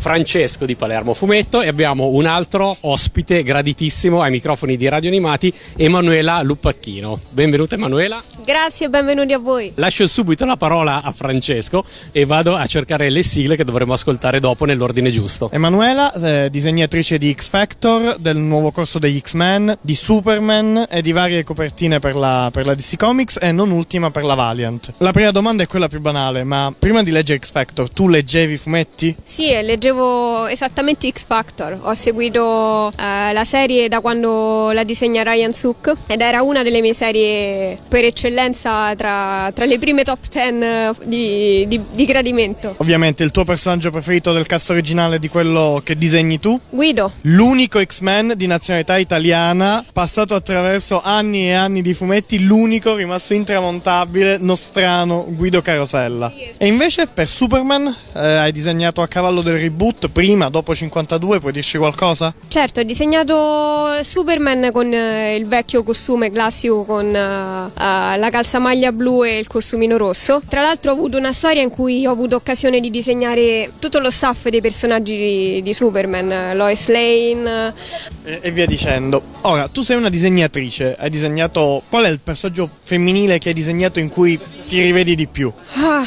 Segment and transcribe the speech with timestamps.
[0.00, 5.52] Francesco di Palermo Fumetto e abbiamo un altro ospite graditissimo ai microfoni di Radio Animati,
[5.76, 7.20] Emanuela Lupacchino.
[7.28, 8.22] Benvenuta Emanuela.
[8.42, 9.70] Grazie e benvenuti a voi.
[9.74, 14.40] Lascio subito la parola a Francesco e vado a cercare le sigle che dovremo ascoltare
[14.40, 15.50] dopo nell'ordine giusto.
[15.52, 21.12] Emanuela, eh, disegnatrice di X Factor, del nuovo corso degli X-Men, di Superman e di
[21.12, 24.94] varie copertine per la, per la DC Comics e non ultima per la Valiant.
[24.96, 28.54] La prima domanda è quella più banale, ma prima di leggere X Factor tu leggevi
[28.54, 29.14] i fumetti?
[29.22, 29.89] Sì, leggevo
[30.48, 31.78] esattamente X Factor.
[31.82, 36.80] Ho seguito eh, la serie da quando la disegna Ryan Suk ed era una delle
[36.80, 42.74] mie serie per eccellenza tra, tra le prime top 10 di, di, di, gradimento.
[42.78, 46.58] Ovviamente il tuo personaggio preferito del cast originale di quello che disegni tu?
[46.70, 47.12] Guido.
[47.22, 54.38] L'unico X-Men di nazionalità italiana, passato attraverso anni e anni di fumetti, l'unico rimasto intramontabile,
[54.38, 56.30] nostrano Guido Carosella.
[56.30, 56.64] Sì, esatto.
[56.64, 61.40] E invece per Superman eh, hai disegnato a cavallo del reboot reboot prima, dopo 52,
[61.40, 62.34] puoi dirci qualcosa?
[62.46, 68.92] Certo, ho disegnato Superman con eh, il vecchio costume classico con uh, uh, la calzamaglia
[68.92, 70.42] blu e il costumino rosso.
[70.46, 74.10] Tra l'altro ho avuto una storia in cui ho avuto occasione di disegnare tutto lo
[74.10, 77.72] staff dei personaggi di, di Superman, Lois Lane
[78.24, 79.22] e, e via dicendo.
[79.42, 83.98] Ora, tu sei una disegnatrice, hai disegnato qual è il personaggio femminile che hai disegnato
[83.98, 85.50] in cui ti rivedi di più?
[85.74, 86.04] Ah,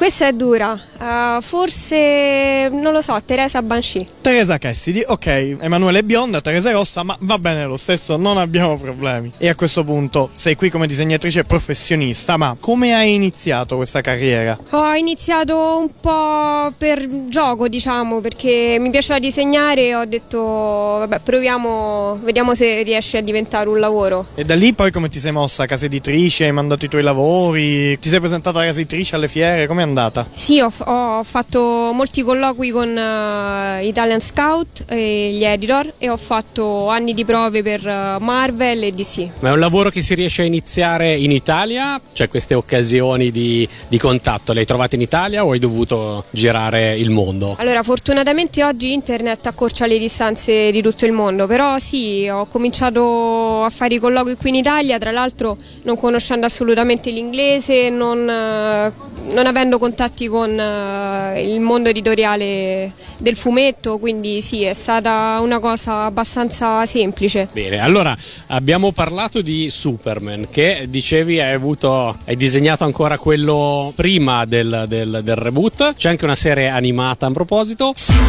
[0.00, 0.80] questa è dura.
[0.98, 4.06] Uh, forse, non lo so, Teresa Banshee.
[4.22, 8.38] Teresa Cassidy, ok, Emanuele è bionda, Teresa è rossa, ma va bene lo stesso, non
[8.38, 9.30] abbiamo problemi.
[9.36, 14.58] E a questo punto sei qui come disegnatrice professionista, ma come hai iniziato questa carriera?
[14.70, 21.20] Ho iniziato un po' per gioco, diciamo, perché mi piaceva disegnare e ho detto, vabbè,
[21.20, 24.28] proviamo, vediamo se riesce a diventare un lavoro.
[24.34, 25.66] E da lì poi come ti sei mossa?
[25.66, 29.66] Casa editrice, hai mandato i tuoi lavori, ti sei presentata a casa editrice alle fiere,
[29.66, 30.26] com'è andata?
[30.34, 36.16] Sì, ho, ho fatto molti colloqui con uh, Italian Scout e gli editor e ho
[36.16, 39.28] fatto anni di prove per uh, Marvel e DC.
[39.40, 42.00] Ma è un lavoro che si riesce a iniziare in Italia?
[42.12, 46.96] Cioè queste occasioni di, di contatto le hai trovate in Italia o hai dovuto girare
[46.96, 47.56] il mondo?
[47.58, 53.64] Allora, fortunatamente oggi internet accorcia le distanze di tutto il mondo, però sì, ho cominciato
[53.64, 59.19] a fare i colloqui qui in Italia, tra l'altro non conoscendo assolutamente l'inglese, non, uh,
[59.32, 65.58] non avendo contatti con eh, il mondo editoriale del fumetto, quindi sì, è stata una
[65.58, 67.48] cosa abbastanza semplice.
[67.52, 68.16] Bene, allora
[68.48, 75.20] abbiamo parlato di Superman che dicevi hai, avuto, hai disegnato ancora quello prima del, del,
[75.22, 77.92] del reboot, c'è anche una serie animata a proposito.
[77.94, 78.20] Superman,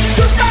[0.00, 0.43] Superman.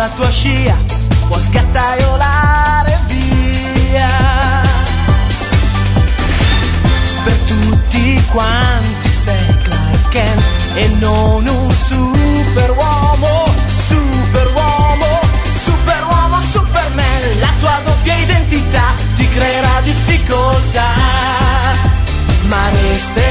[0.00, 0.74] La tua scia
[1.26, 4.62] può sgattaiolare via.
[7.22, 10.42] Per tutti quanti sei Clark Kent
[10.76, 13.44] e non un super uomo,
[13.76, 17.38] super uomo, super uomo, superman.
[17.38, 20.88] La tua doppia identità ti creerà difficoltà,
[22.48, 23.29] ma resterà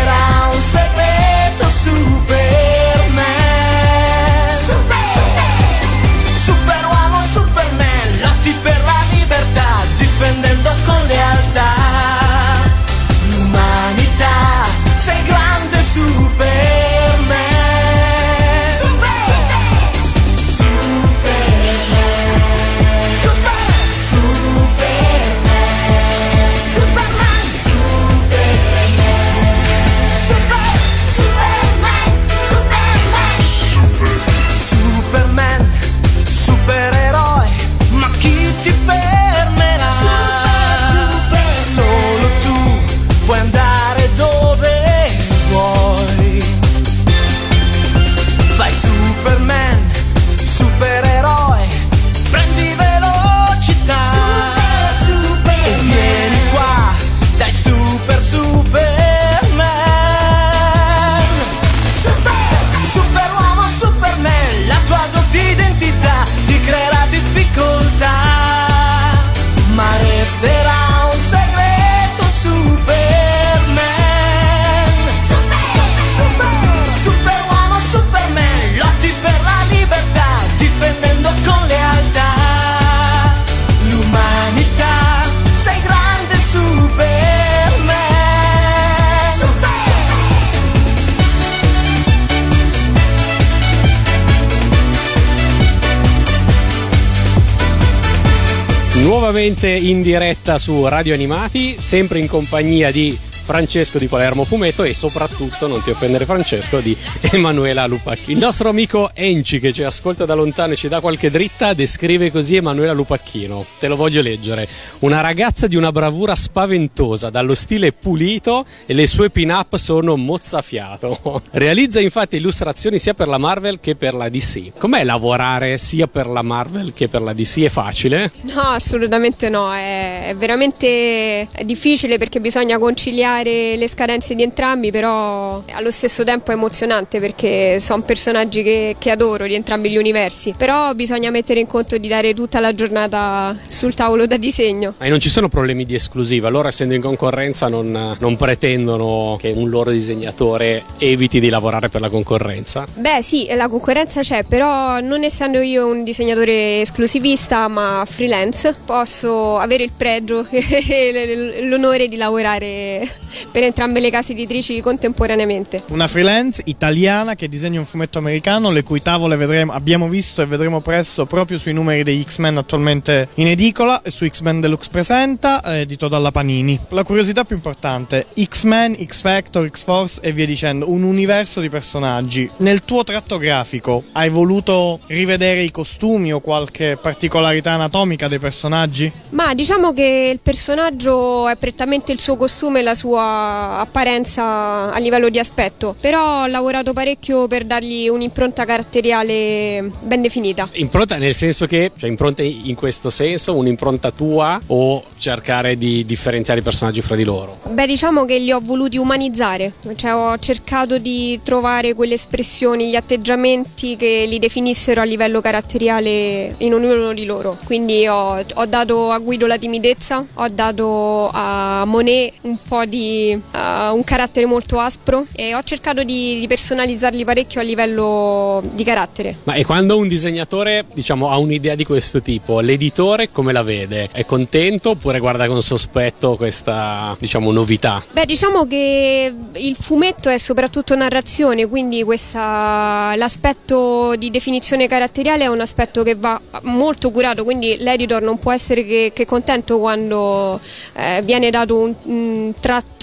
[99.01, 103.17] Nuovamente in diretta su Radio Animati, sempre in compagnia di
[103.49, 106.95] Francesco di Palermo Fumetto e soprattutto, non ti offendere Francesco, di
[107.31, 108.37] Emanuela Lupacchino.
[108.37, 112.29] Il nostro amico Enci che ci ascolta da lontano e ci dà qualche dritta descrive
[112.29, 113.65] così Emanuela Lupacchino.
[113.79, 114.67] Te lo voglio leggere.
[114.99, 121.41] Una ragazza di una bravura spaventosa, dallo stile pulito e le sue pin-up sono mozzafiato.
[121.49, 124.73] Realizza infatti illustrazioni sia per la Marvel che per la DC.
[124.77, 127.61] Com'è lavorare sia per la Marvel che per la DC?
[127.61, 128.31] È facile?
[128.41, 135.91] No, assolutamente no, è veramente difficile perché bisogna conciliare le scadenze di entrambi, però allo
[135.91, 140.53] stesso tempo è emozionante perché sono personaggi che, che, adoro di entrambi gli universi.
[140.57, 144.95] Però bisogna mettere in conto di dare tutta la giornata sul tavolo da disegno.
[144.99, 149.53] E non ci sono problemi di esclusiva, loro essendo in concorrenza non, non pretendono che
[149.55, 152.85] un loro disegnatore eviti di lavorare per la concorrenza?
[152.93, 159.57] Beh sì, la concorrenza c'è, però non essendo io un disegnatore esclusivista ma freelance, posso
[159.57, 163.07] avere il pregio e l'onore di lavorare
[163.51, 165.83] per entrambe le case editrici contemporaneamente.
[165.89, 170.45] Una freelance italiana che disegna un fumetto americano, le cui tavole vedremo, abbiamo visto e
[170.45, 175.61] vedremo presto proprio sui numeri degli X-Men attualmente in edicola e su X-Men Deluxe Presenta,
[175.79, 176.79] edito dalla Panini.
[176.89, 182.49] La curiosità più importante, X-Men, X-Factor, X-Force e via dicendo, un universo di personaggi.
[182.57, 189.11] Nel tuo tratto grafico hai voluto rivedere i costumi o qualche particolarità anatomica dei personaggi?
[189.29, 194.97] Ma diciamo che il personaggio è prettamente il suo costume e la sua apparenza a
[194.99, 200.67] livello di aspetto, però ho lavorato parecchio per dargli un'impronta caratteriale ben definita.
[200.73, 206.59] Impronta nel senso che, cioè impronta in questo senso, un'impronta tua o cercare di differenziare
[206.59, 207.57] i personaggi fra di loro?
[207.69, 212.95] Beh, diciamo che li ho voluti umanizzare, cioè ho cercato di trovare quelle espressioni, gli
[212.95, 217.57] atteggiamenti che li definissero a livello caratteriale in ognuno di loro.
[217.65, 223.08] Quindi ho, ho dato a Guido la timidezza, ho dato a Monet un po' di
[223.33, 228.83] uh, un carattere molto aspro e ho cercato di, di, personalizzarli parecchio a livello di
[228.83, 229.35] carattere.
[229.43, 234.09] Ma e quando un disegnatore, diciamo, ha un'idea di questo tipo, l'editore come la vede?
[234.11, 238.03] È contento oppure guarda con sospetto questa, diciamo, novità?
[238.11, 245.47] Beh, diciamo che il fumetto è soprattutto narrazione, quindi questa, l'aspetto di definizione caratteriale è
[245.47, 250.59] un aspetto che va molto curato, quindi l'editor non può essere che, che contento quando
[250.93, 252.98] eh, viene dato un, un tratto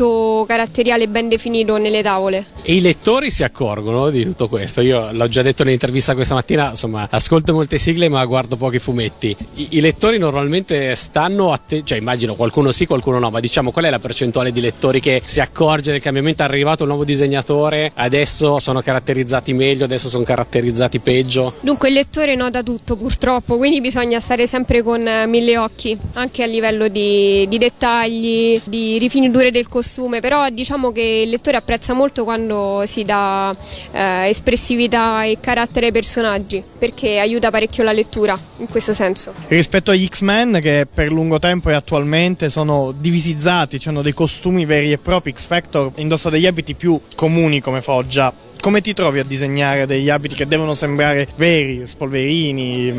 [0.47, 2.45] caratteriale ben definito nelle tavole.
[2.63, 4.81] E i lettori si accorgono di tutto questo?
[4.81, 9.37] Io l'ho già detto nell'intervista questa mattina, insomma, ascolto molte sigle ma guardo pochi fumetti.
[9.55, 13.87] I, i lettori normalmente stanno attenti, cioè immagino qualcuno sì, qualcuno no, ma diciamo qual
[13.87, 16.43] è la percentuale di lettori che si accorge del cambiamento?
[16.43, 21.55] È arrivato un nuovo disegnatore, adesso sono caratterizzati meglio, adesso sono caratterizzati peggio?
[21.61, 26.47] Dunque il lettore nota tutto purtroppo, quindi bisogna stare sempre con mille occhi, anche a
[26.47, 29.85] livello di, di dettagli, di rifiniture del costume,
[30.21, 33.55] però diciamo che il lettore apprezza molto quando si dà
[33.93, 39.33] eh, espressività e carattere ai personaggi, perché aiuta parecchio la lettura in questo senso.
[39.49, 44.65] Rispetto agli X-Men che per lungo tempo e attualmente sono divisizzati, cioè hanno dei costumi
[44.65, 48.33] veri e propri, X-Factor indossa degli abiti più comuni come Foggia,
[48.67, 52.93] come ti trovi a disegnare degli abiti che devono sembrare veri, spolverini,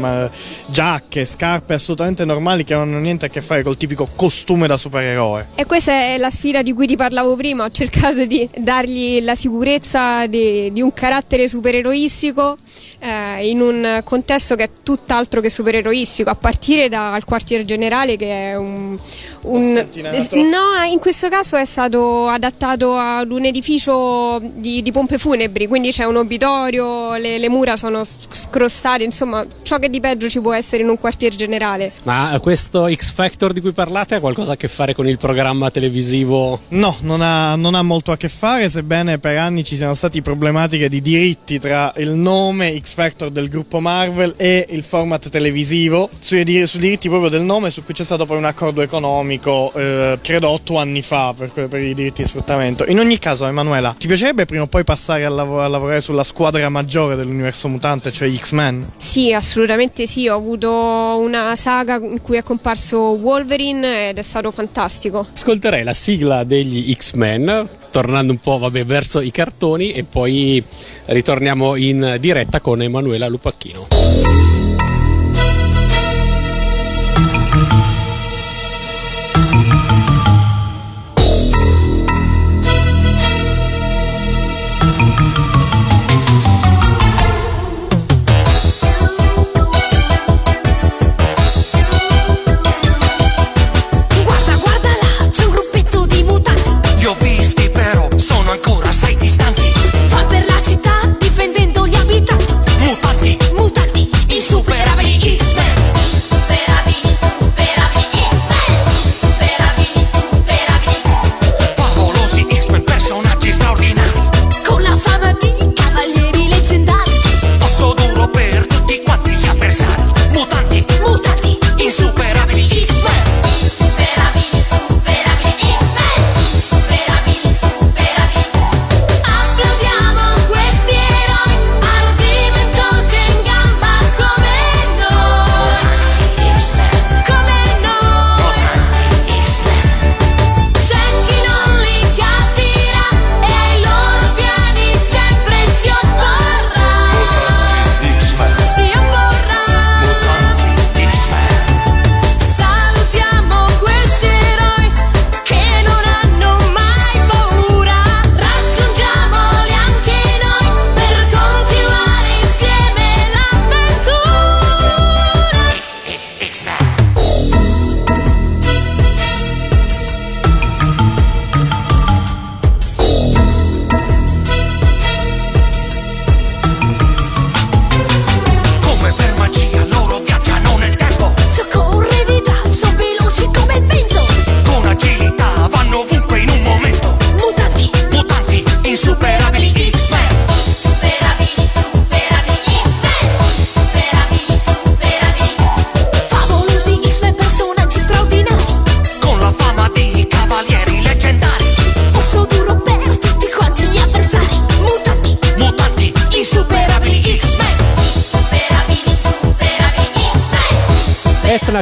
[0.67, 4.77] giacche, scarpe assolutamente normali che non hanno niente a che fare col tipico costume da
[4.77, 5.49] supereroe?
[5.55, 9.35] E questa è la sfida di cui ti parlavo prima, ho cercato di dargli la
[9.35, 12.57] sicurezza di, di un carattere supereroistico
[12.99, 18.51] eh, in un contesto che è tutt'altro che supereroistico, a partire dal quartier generale che
[18.51, 18.97] è un...
[19.41, 25.56] un no, in questo caso è stato adattato ad un edificio di, di pompe funebri
[25.57, 30.29] funebri, quindi c'è un obitorio, le, le, mura sono scrostate, insomma ciò che di peggio
[30.29, 31.91] ci può essere in un quartier generale.
[32.03, 35.71] Ma questo X Factor di cui parlate ha qualcosa a che fare con il programma
[35.71, 36.61] televisivo?
[36.69, 40.21] No, non ha, non ha molto a che fare, sebbene per anni ci siano stati
[40.21, 46.09] problematiche di diritti tra il nome X Factor del gruppo Marvel e il format televisivo,
[46.19, 50.19] sui, sui diritti proprio del nome, su cui c'è stato poi un accordo economico, eh,
[50.21, 52.85] credo otto anni fa, per, per i diritti di sfruttamento.
[52.85, 56.23] In ogni caso, Emanuela, ti piacerebbe prima o poi passare al lav- a lavorare sulla
[56.23, 58.93] squadra maggiore dell'universo mutante, cioè X-Men?
[58.97, 60.27] Sì, assolutamente sì.
[60.27, 65.27] Ho avuto una saga in cui è comparso Wolverine ed è stato fantastico.
[65.33, 70.63] Ascolterei la sigla degli X-Men, tornando un po' vabbè, verso i cartoni, e poi
[71.05, 73.96] ritorniamo in diretta con Emanuela Lupacchino.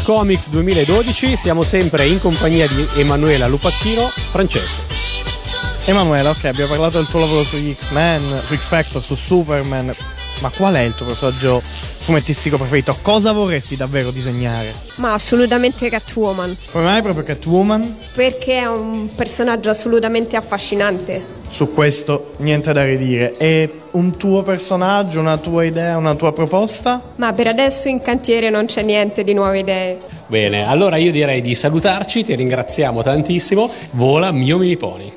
[0.02, 4.82] Comics 2012 siamo sempre in compagnia di Emanuela Lupacchino, Francesco.
[5.86, 9.94] Emanuela, ok, abbiamo parlato del tuo lavoro su X-Men, su X-Factor, su Superman,
[10.42, 11.62] ma qual è il tuo personaggio
[12.06, 12.96] fumettistico preferito?
[13.02, 14.72] Cosa vorresti davvero disegnare?
[14.98, 17.96] Ma assolutamente Catwoman, Come mai proprio Catwoman?
[18.14, 21.34] perché è un personaggio assolutamente affascinante.
[21.48, 23.34] Su questo niente da ridire.
[23.38, 27.02] È un tuo personaggio, una tua idea, una tua proposta?
[27.16, 29.98] Ma per adesso in cantiere non c'è niente di nuove idee.
[30.28, 33.70] Bene, allora io direi di salutarci, ti ringraziamo tantissimo.
[33.92, 35.12] Vola mio mini pony.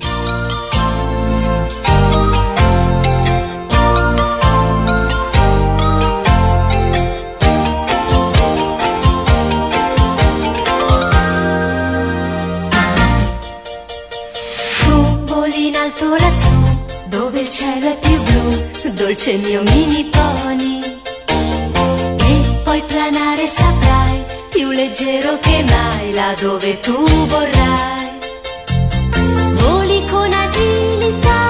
[19.08, 20.80] Dolce mio mini pony.
[22.18, 28.18] E poi planare saprai, più leggero che mai, là dove tu vorrai.
[29.54, 31.40] Voli con agilità,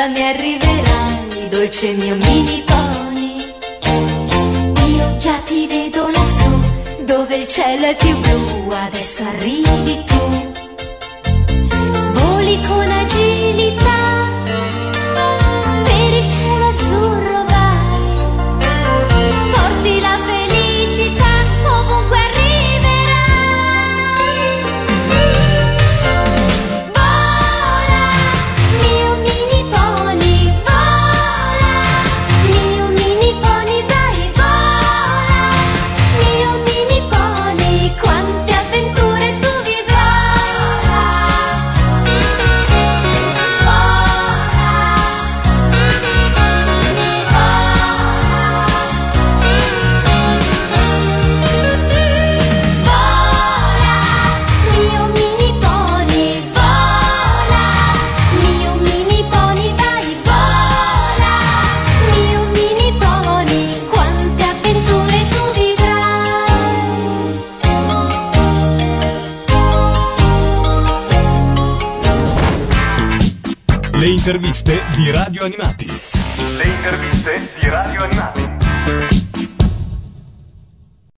[0.00, 3.36] da me arriverai, dolce mio mini pony.
[4.96, 10.52] Io già ti vedo lassù, dove il cielo è più blu, adesso arrivi tu.
[12.14, 13.79] Voli con agilità,
[74.30, 75.86] interviste di Radio Animati.
[75.86, 77.59] Le interviste.